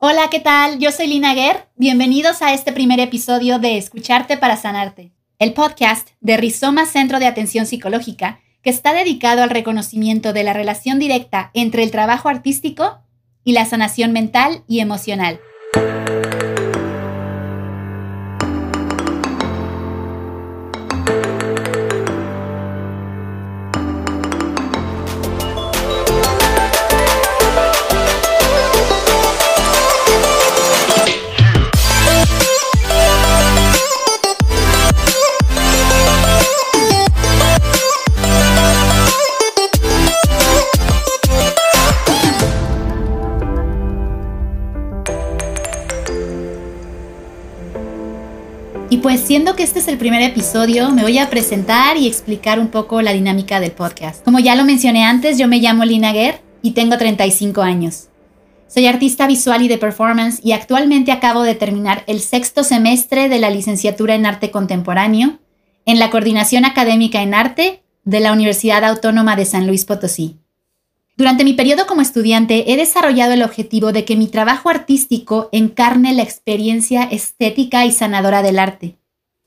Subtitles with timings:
[0.00, 0.78] Hola, ¿qué tal?
[0.78, 1.66] Yo soy Lina Guerr.
[1.74, 7.26] Bienvenidos a este primer episodio de Escucharte para Sanarte, el podcast de Rizoma Centro de
[7.26, 13.00] Atención Psicológica, que está dedicado al reconocimiento de la relación directa entre el trabajo artístico
[13.42, 15.40] y la sanación mental y emocional.
[49.28, 53.02] Siendo que este es el primer episodio, me voy a presentar y explicar un poco
[53.02, 54.24] la dinámica del podcast.
[54.24, 58.08] Como ya lo mencioné antes, yo me llamo Lina Guerr y tengo 35 años.
[58.68, 63.38] Soy artista visual y de performance y actualmente acabo de terminar el sexto semestre de
[63.38, 65.40] la licenciatura en arte contemporáneo
[65.84, 70.38] en la Coordinación Académica en Arte de la Universidad Autónoma de San Luis Potosí.
[71.18, 76.14] Durante mi periodo como estudiante he desarrollado el objetivo de que mi trabajo artístico encarne
[76.14, 78.96] la experiencia estética y sanadora del arte.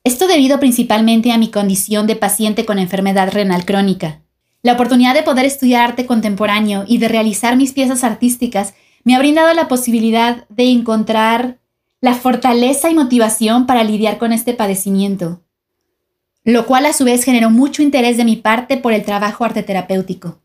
[0.03, 4.21] Esto debido principalmente a mi condición de paciente con enfermedad renal crónica.
[4.63, 9.19] La oportunidad de poder estudiar arte contemporáneo y de realizar mis piezas artísticas me ha
[9.19, 11.59] brindado la posibilidad de encontrar
[12.01, 15.43] la fortaleza y motivación para lidiar con este padecimiento,
[16.43, 19.61] lo cual a su vez generó mucho interés de mi parte por el trabajo arte
[19.61, 20.39] terapéutico.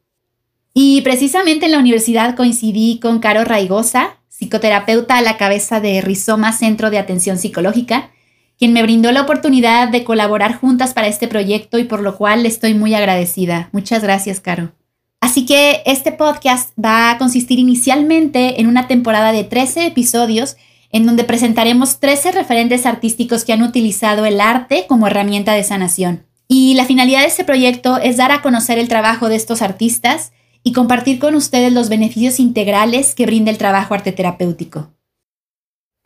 [0.74, 6.52] Y precisamente en la universidad coincidí con Caro Raigosa, psicoterapeuta a la cabeza de Rizoma
[6.52, 8.10] Centro de Atención Psicológica,
[8.58, 12.42] quien me brindó la oportunidad de colaborar juntas para este proyecto y por lo cual
[12.42, 13.68] le estoy muy agradecida.
[13.72, 14.72] Muchas gracias, Caro.
[15.20, 20.56] Así que este podcast va a consistir inicialmente en una temporada de 13 episodios
[20.90, 26.24] en donde presentaremos 13 referentes artísticos que han utilizado el arte como herramienta de sanación.
[26.48, 30.32] Y la finalidad de este proyecto es dar a conocer el trabajo de estos artistas
[30.62, 34.95] y compartir con ustedes los beneficios integrales que brinda el trabajo arte terapéutico.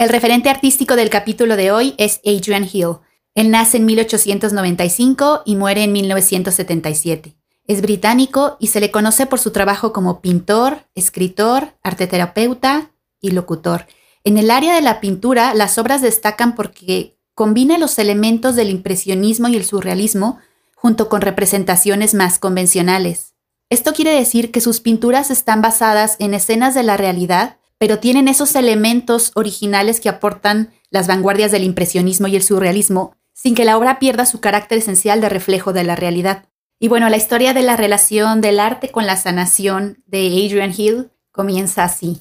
[0.01, 3.01] El referente artístico del capítulo de hoy es Adrian Hill.
[3.35, 7.37] Él nace en 1895 y muere en 1977.
[7.67, 13.89] Es británico y se le conoce por su trabajo como pintor, escritor, arteterapeuta y locutor.
[14.25, 19.49] En el área de la pintura, las obras destacan porque combina los elementos del impresionismo
[19.49, 20.39] y el surrealismo
[20.75, 23.35] junto con representaciones más convencionales.
[23.69, 28.29] Esto quiere decir que sus pinturas están basadas en escenas de la realidad, pero tienen
[28.29, 33.79] esos elementos originales que aportan las vanguardias del impresionismo y el surrealismo, sin que la
[33.79, 36.45] obra pierda su carácter esencial de reflejo de la realidad.
[36.79, 41.11] Y bueno, la historia de la relación del arte con la sanación de Adrian Hill
[41.33, 42.21] comienza así.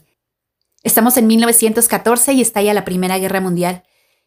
[0.82, 3.84] Estamos en 1914 y estalla la Primera Guerra Mundial.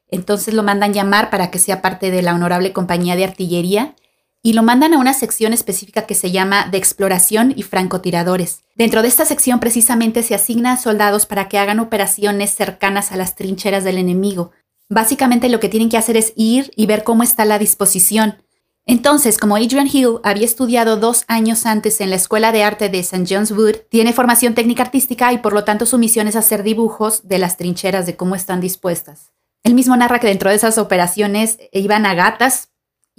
[0.08, 3.96] Entonces lo mandan llamar para que sea parte de la honorable compañía de artillería
[4.42, 8.64] y lo mandan a una sección específica que se llama de exploración y francotiradores.
[8.74, 13.16] Dentro de esta sección precisamente se asigna a soldados para que hagan operaciones cercanas a
[13.16, 14.50] las trincheras del enemigo.
[14.88, 18.42] Básicamente lo que tienen que hacer es ir y ver cómo está la disposición.
[18.84, 22.98] Entonces, como Adrian Hill había estudiado dos años antes en la Escuela de Arte de
[22.98, 23.32] St.
[23.32, 27.28] John's Wood, tiene formación técnica artística y por lo tanto su misión es hacer dibujos
[27.28, 29.30] de las trincheras, de cómo están dispuestas.
[29.62, 32.71] Él mismo narra que dentro de esas operaciones iban a gatas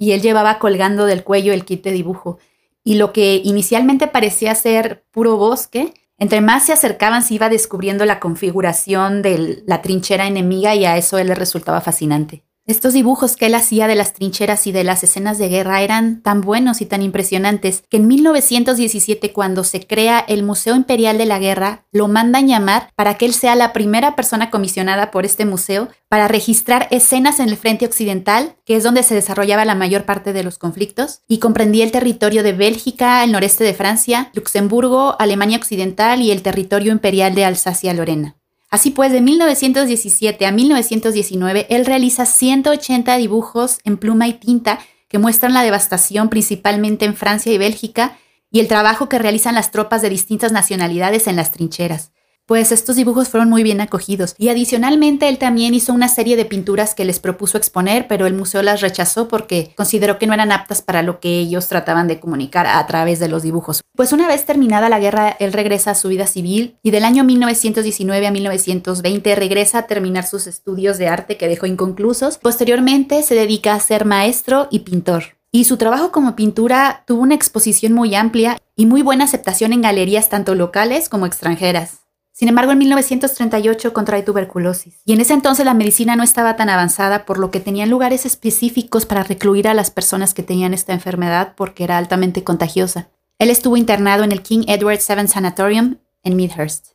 [0.04, 2.38] y él llevaba colgando del cuello el kit de dibujo.
[2.84, 8.04] Y lo que inicialmente parecía ser puro bosque, entre más se acercaban se iba descubriendo
[8.04, 12.44] la configuración de la trinchera enemiga y a eso él le resultaba fascinante.
[12.66, 16.22] Estos dibujos que él hacía de las trincheras y de las escenas de guerra eran
[16.22, 21.26] tan buenos y tan impresionantes que en 1917, cuando se crea el Museo Imperial de
[21.26, 25.44] la Guerra, lo mandan llamar para que él sea la primera persona comisionada por este
[25.44, 30.06] museo para registrar escenas en el frente occidental, que es donde se desarrollaba la mayor
[30.06, 35.16] parte de los conflictos, y comprendía el territorio de Bélgica, el noreste de Francia, Luxemburgo,
[35.18, 38.36] Alemania Occidental y el territorio imperial de Alsacia-Lorena.
[38.74, 45.18] Así pues, de 1917 a 1919, él realiza 180 dibujos en pluma y tinta que
[45.18, 48.18] muestran la devastación principalmente en Francia y Bélgica
[48.50, 52.13] y el trabajo que realizan las tropas de distintas nacionalidades en las trincheras
[52.46, 54.34] pues estos dibujos fueron muy bien acogidos.
[54.38, 58.34] Y adicionalmente él también hizo una serie de pinturas que les propuso exponer, pero el
[58.34, 62.20] museo las rechazó porque consideró que no eran aptas para lo que ellos trataban de
[62.20, 63.82] comunicar a través de los dibujos.
[63.96, 67.24] Pues una vez terminada la guerra, él regresa a su vida civil y del año
[67.24, 72.38] 1919 a 1920 regresa a terminar sus estudios de arte que dejó inconclusos.
[72.38, 75.36] Posteriormente se dedica a ser maestro y pintor.
[75.50, 79.82] Y su trabajo como pintura tuvo una exposición muy amplia y muy buena aceptación en
[79.82, 82.03] galerías tanto locales como extranjeras.
[82.44, 85.00] Sin embargo, en 1938 contrae tuberculosis.
[85.06, 88.26] Y en ese entonces la medicina no estaba tan avanzada, por lo que tenían lugares
[88.26, 93.08] específicos para recluir a las personas que tenían esta enfermedad porque era altamente contagiosa.
[93.38, 96.88] Él estuvo internado en el King Edward VII Sanatorium en Midhurst.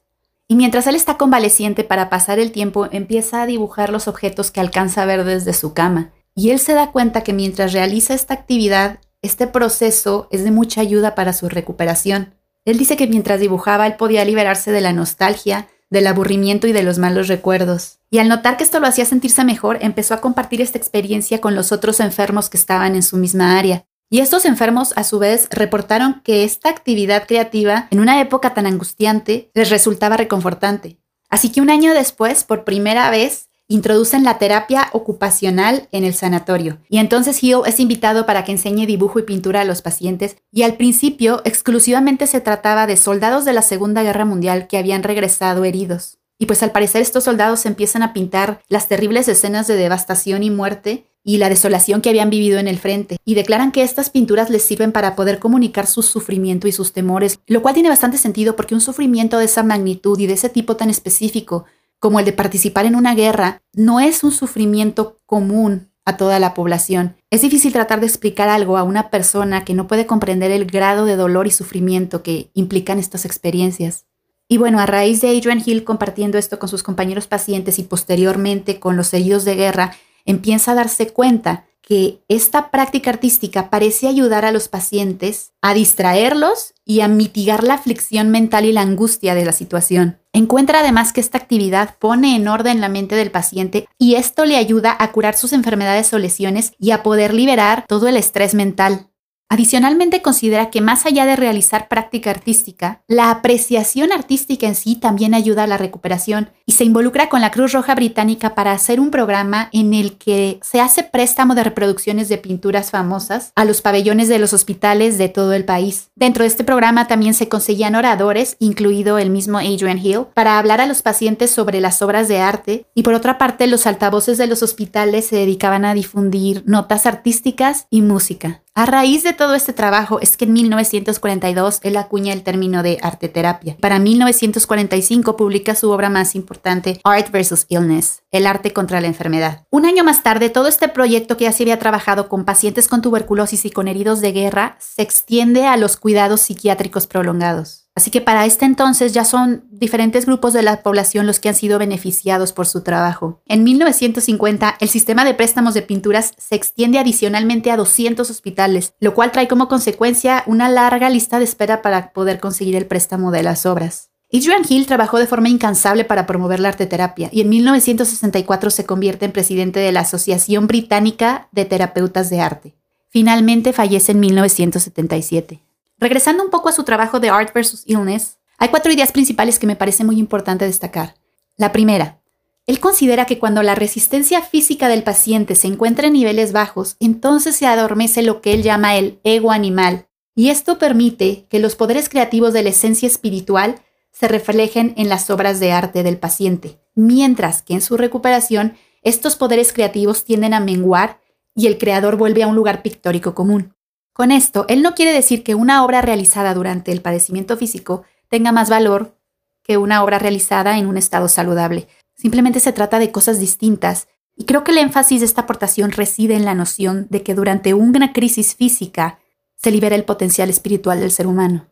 [0.47, 4.59] Y mientras él está convaleciente para pasar el tiempo, empieza a dibujar los objetos que
[4.59, 6.11] alcanza a ver desde su cama.
[6.35, 10.81] Y él se da cuenta que mientras realiza esta actividad, este proceso es de mucha
[10.81, 12.35] ayuda para su recuperación.
[12.65, 16.83] Él dice que mientras dibujaba él podía liberarse de la nostalgia, del aburrimiento y de
[16.83, 17.99] los malos recuerdos.
[18.11, 21.55] Y al notar que esto lo hacía sentirse mejor, empezó a compartir esta experiencia con
[21.55, 23.85] los otros enfermos que estaban en su misma área.
[24.11, 28.65] Y estos enfermos, a su vez, reportaron que esta actividad creativa, en una época tan
[28.65, 30.97] angustiante, les resultaba reconfortante.
[31.29, 36.79] Así que un año después, por primera vez, introducen la terapia ocupacional en el sanatorio.
[36.89, 40.35] Y entonces Hill es invitado para que enseñe dibujo y pintura a los pacientes.
[40.51, 45.03] Y al principio exclusivamente se trataba de soldados de la Segunda Guerra Mundial que habían
[45.03, 46.17] regresado heridos.
[46.39, 50.49] Y pues al parecer estos soldados empiezan a pintar las terribles escenas de devastación y
[50.49, 54.49] muerte y la desolación que habían vivido en el frente, y declaran que estas pinturas
[54.49, 58.55] les sirven para poder comunicar su sufrimiento y sus temores, lo cual tiene bastante sentido
[58.55, 61.65] porque un sufrimiento de esa magnitud y de ese tipo tan específico
[61.99, 66.53] como el de participar en una guerra, no es un sufrimiento común a toda la
[66.53, 67.15] población.
[67.29, 71.05] Es difícil tratar de explicar algo a una persona que no puede comprender el grado
[71.05, 74.05] de dolor y sufrimiento que implican estas experiencias.
[74.47, 78.79] Y bueno, a raíz de Adrian Hill compartiendo esto con sus compañeros pacientes y posteriormente
[78.79, 79.91] con los heridos de guerra,
[80.25, 86.73] empieza a darse cuenta que esta práctica artística parece ayudar a los pacientes a distraerlos
[86.85, 90.18] y a mitigar la aflicción mental y la angustia de la situación.
[90.31, 94.57] Encuentra además que esta actividad pone en orden la mente del paciente y esto le
[94.57, 99.08] ayuda a curar sus enfermedades o lesiones y a poder liberar todo el estrés mental.
[99.51, 105.33] Adicionalmente considera que más allá de realizar práctica artística, la apreciación artística en sí también
[105.33, 109.09] ayuda a la recuperación y se involucra con la Cruz Roja Británica para hacer un
[109.09, 114.27] programa en el que se hace préstamo de reproducciones de pinturas famosas a los pabellones
[114.27, 116.11] de los hospitales de todo el país.
[116.15, 120.79] Dentro de este programa también se conseguían oradores, incluido el mismo Adrian Hill, para hablar
[120.79, 124.45] a los pacientes sobre las obras de arte y por otra parte los altavoces de
[124.45, 128.61] los hospitales se dedicaban a difundir notas artísticas y música.
[128.75, 132.97] A raíz de todo este trabajo es que en 1942 él acuña el término de
[133.01, 133.75] arteterapia.
[133.81, 137.65] Para 1945 publica su obra más importante, Art vs.
[137.69, 139.65] Illness, el arte contra la enfermedad.
[139.69, 143.01] Un año más tarde, todo este proyecto que ya se había trabajado con pacientes con
[143.01, 147.88] tuberculosis y con heridos de guerra se extiende a los cuidados psiquiátricos prolongados.
[147.95, 151.55] Así que para este entonces ya son diferentes grupos de la población los que han
[151.55, 153.41] sido beneficiados por su trabajo.
[153.45, 159.13] En 1950, el sistema de préstamos de pinturas se extiende adicionalmente a 200 hospitales, lo
[159.13, 163.43] cual trae como consecuencia una larga lista de espera para poder conseguir el préstamo de
[163.43, 164.09] las obras.
[164.31, 169.25] Adrian Hill trabajó de forma incansable para promover la arteterapia y en 1964 se convierte
[169.25, 172.75] en presidente de la Asociación Británica de Terapeutas de Arte.
[173.09, 175.63] Finalmente fallece en 1977.
[175.99, 177.83] Regresando un poco a su trabajo de Art vs.
[177.85, 181.15] Illness, hay cuatro ideas principales que me parece muy importante destacar.
[181.57, 182.21] La primera,
[182.67, 187.55] él considera que cuando la resistencia física del paciente se encuentra en niveles bajos, entonces
[187.55, 192.07] se adormece lo que él llama el ego animal, y esto permite que los poderes
[192.07, 193.81] creativos de la esencia espiritual
[194.11, 199.35] se reflejen en las obras de arte del paciente, mientras que en su recuperación estos
[199.35, 201.19] poderes creativos tienden a menguar
[201.55, 203.75] y el creador vuelve a un lugar pictórico común.
[204.19, 208.51] Con esto, él no quiere decir que una obra realizada durante el padecimiento físico tenga
[208.51, 209.15] más valor
[209.63, 211.87] que una obra realizada en un estado saludable.
[212.15, 216.35] Simplemente se trata de cosas distintas y creo que el énfasis de esta aportación reside
[216.35, 219.19] en la noción de que durante una crisis física
[219.55, 221.67] se libera el potencial espiritual del ser humano.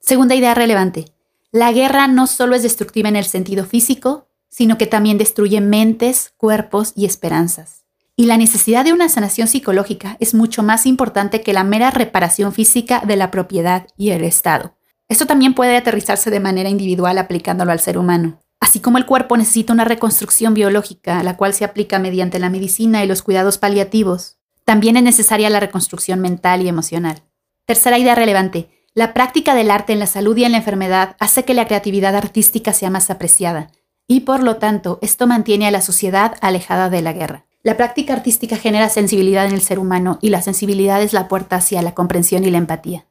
[0.00, 1.04] Segunda idea relevante.
[1.52, 6.34] La guerra no solo es destructiva en el sentido físico, sino que también destruye mentes,
[6.36, 7.81] cuerpos y esperanzas.
[8.16, 12.52] Y la necesidad de una sanación psicológica es mucho más importante que la mera reparación
[12.52, 14.76] física de la propiedad y el Estado.
[15.08, 18.40] Esto también puede aterrizarse de manera individual aplicándolo al ser humano.
[18.60, 23.02] Así como el cuerpo necesita una reconstrucción biológica, la cual se aplica mediante la medicina
[23.02, 27.22] y los cuidados paliativos, también es necesaria la reconstrucción mental y emocional.
[27.66, 28.68] Tercera idea relevante.
[28.94, 32.14] La práctica del arte en la salud y en la enfermedad hace que la creatividad
[32.14, 33.70] artística sea más apreciada,
[34.06, 37.46] y por lo tanto esto mantiene a la sociedad alejada de la guerra.
[37.64, 41.56] La práctica artística genera sensibilidad en el ser humano y la sensibilidad es la puerta
[41.56, 43.06] hacia la comprensión y la empatía.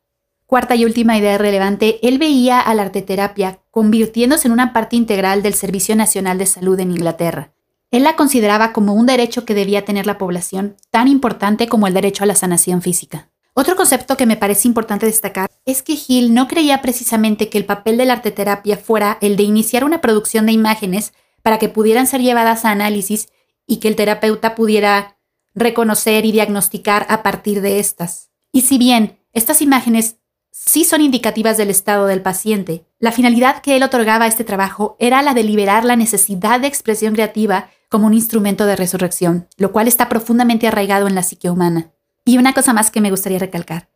[0.45, 5.41] Cuarta y última idea relevante, él veía a la arteterapia convirtiéndose en una parte integral
[5.41, 7.53] del Servicio Nacional de Salud en Inglaterra.
[7.91, 11.93] Él la consideraba como un derecho que debía tener la población, tan importante como el
[11.93, 13.29] derecho a la sanación física.
[13.53, 17.65] Otro concepto que me parece importante destacar es que Hill no creía precisamente que el
[17.65, 22.07] papel de la arteterapia fuera el de iniciar una producción de imágenes para que pudieran
[22.07, 23.29] ser llevadas a análisis
[23.71, 25.17] y que el terapeuta pudiera
[25.55, 28.29] reconocer y diagnosticar a partir de estas.
[28.51, 30.17] Y si bien estas imágenes
[30.51, 34.97] sí son indicativas del estado del paciente, la finalidad que él otorgaba a este trabajo
[34.99, 39.71] era la de liberar la necesidad de expresión creativa como un instrumento de resurrección, lo
[39.71, 41.93] cual está profundamente arraigado en la psique humana.
[42.25, 43.89] Y una cosa más que me gustaría recalcar.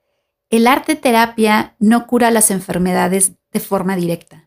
[0.49, 4.44] El arte terapia no cura las enfermedades de forma directa.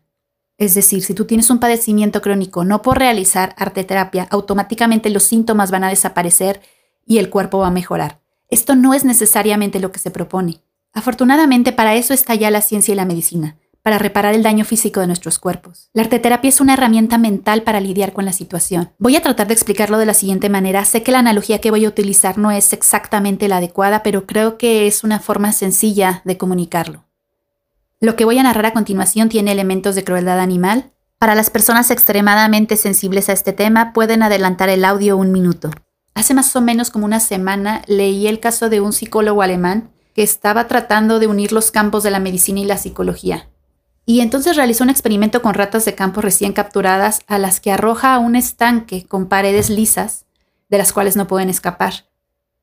[0.59, 5.23] Es decir, si tú tienes un padecimiento crónico, no por realizar arte terapia, automáticamente los
[5.23, 6.59] síntomas van a desaparecer
[7.05, 8.19] y el cuerpo va a mejorar.
[8.49, 10.61] Esto no es necesariamente lo que se propone.
[10.91, 14.99] Afortunadamente para eso está ya la ciencia y la medicina, para reparar el daño físico
[14.99, 15.89] de nuestros cuerpos.
[15.93, 18.91] La arteterapia es una herramienta mental para lidiar con la situación.
[18.99, 20.83] Voy a tratar de explicarlo de la siguiente manera.
[20.83, 24.57] Sé que la analogía que voy a utilizar no es exactamente la adecuada, pero creo
[24.57, 27.08] que es una forma sencilla de comunicarlo.
[28.01, 30.93] Lo que voy a narrar a continuación tiene elementos de crueldad animal.
[31.17, 35.69] Para las personas extremadamente sensibles a este tema, pueden adelantar el audio un minuto.
[36.13, 40.23] Hace más o menos como una semana leí el caso de un psicólogo alemán que
[40.23, 43.49] estaba tratando de unir los campos de la medicina y la psicología.
[44.05, 48.15] Y entonces realizó un experimento con ratas de campo recién capturadas a las que arroja
[48.15, 50.25] a un estanque con paredes lisas,
[50.69, 52.08] de las cuales no pueden escapar.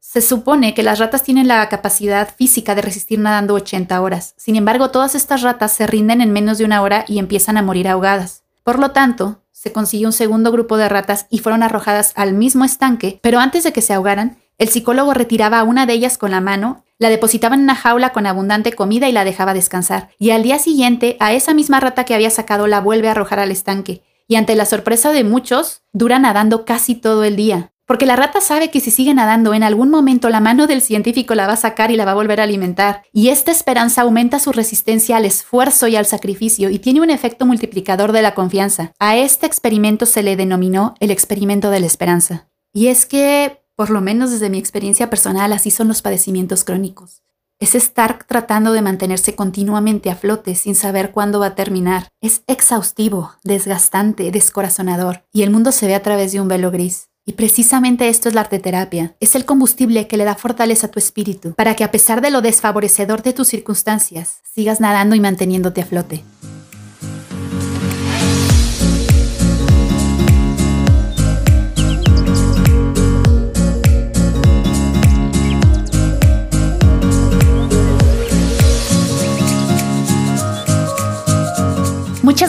[0.01, 4.35] Se supone que las ratas tienen la capacidad física de resistir nadando 80 horas.
[4.37, 7.63] Sin embargo, todas estas ratas se rinden en menos de una hora y empiezan a
[7.63, 8.45] morir ahogadas.
[8.63, 12.65] Por lo tanto, se consiguió un segundo grupo de ratas y fueron arrojadas al mismo
[12.65, 16.31] estanque, pero antes de que se ahogaran, el psicólogo retiraba a una de ellas con
[16.31, 20.09] la mano, la depositaba en una jaula con abundante comida y la dejaba descansar.
[20.19, 23.39] Y al día siguiente, a esa misma rata que había sacado la vuelve a arrojar
[23.39, 24.03] al estanque.
[24.29, 27.73] Y ante la sorpresa de muchos, dura nadando casi todo el día.
[27.87, 31.35] Porque la rata sabe que si sigue nadando, en algún momento la mano del científico
[31.35, 33.03] la va a sacar y la va a volver a alimentar.
[33.13, 37.47] Y esta esperanza aumenta su resistencia al esfuerzo y al sacrificio y tiene un efecto
[37.47, 38.93] multiplicador de la confianza.
[38.99, 42.49] A este experimento se le denominó el experimento de la esperanza.
[42.73, 47.23] Y es que por lo menos desde mi experiencia personal, así son los padecimientos crónicos.
[47.59, 52.09] Es estar tratando de mantenerse continuamente a flote sin saber cuándo va a terminar.
[52.21, 57.11] Es exhaustivo, desgastante, descorazonador, y el mundo se ve a través de un velo gris.
[57.29, 59.17] Y precisamente esto es la arteterapia.
[59.19, 62.31] Es el combustible que le da fortaleza a tu espíritu, para que a pesar de
[62.31, 66.23] lo desfavorecedor de tus circunstancias, sigas nadando y manteniéndote a flote.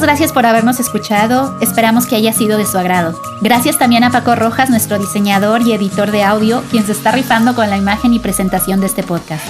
[0.07, 3.19] Gracias por habernos escuchado, esperamos que haya sido de su agrado.
[3.41, 7.55] Gracias también a Paco Rojas, nuestro diseñador y editor de audio, quien se está rifando
[7.55, 9.43] con la imagen y presentación de este podcast.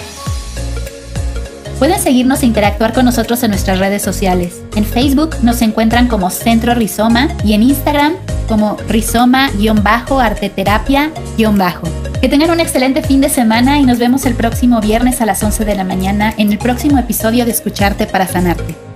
[1.78, 4.60] Pueden seguirnos e interactuar con nosotros en nuestras redes sociales.
[4.76, 8.16] En Facebook nos encuentran como Centro Rizoma y en Instagram
[8.48, 11.88] como rizoma-arteterapia-bajo.
[12.20, 15.44] Que tengan un excelente fin de semana y nos vemos el próximo viernes a las
[15.44, 18.87] 11 de la mañana en el próximo episodio de Escucharte para Sanarte.